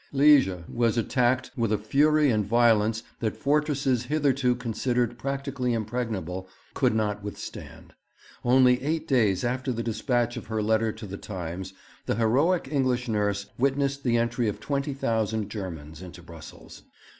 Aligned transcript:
Liège 0.11 0.67
was 0.67 0.97
attacked 0.97 1.51
with 1.55 1.71
a 1.71 1.77
fury 1.77 2.31
and 2.31 2.43
violence 2.43 3.03
that 3.19 3.37
fortresses 3.37 4.05
hitherto 4.05 4.55
considered 4.55 5.19
practically 5.19 5.73
impregnable 5.73 6.49
could 6.73 6.95
not 6.95 7.21
withstand. 7.23 7.93
Only 8.43 8.81
eight 8.81 9.07
days 9.07 9.43
after 9.43 9.71
the 9.71 9.83
dispatch 9.83 10.37
of 10.37 10.47
her 10.47 10.63
letter 10.63 10.91
to 10.91 11.05
The 11.05 11.17
Times 11.19 11.75
the 12.07 12.15
heroic 12.15 12.67
English 12.71 13.07
nurse 13.09 13.45
witnessed 13.59 14.03
the 14.03 14.17
entry 14.17 14.47
of 14.47 14.59
20,000 14.59 15.51
Germans 15.51 16.01
into 16.01 16.23
Brussels. 16.23 16.81